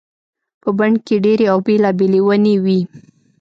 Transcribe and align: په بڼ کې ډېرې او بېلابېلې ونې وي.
په 0.61 0.69
بڼ 0.77 0.91
کې 1.05 1.15
ډېرې 1.25 1.45
او 1.53 1.57
بېلابېلې 1.65 2.19
ونې 2.27 2.55
وي. 2.63 2.79